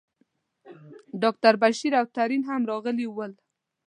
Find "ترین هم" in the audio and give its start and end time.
2.17-2.61